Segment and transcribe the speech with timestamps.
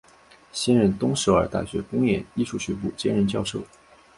[0.51, 3.61] 现任东首尔大学公演艺术学部兼任教授。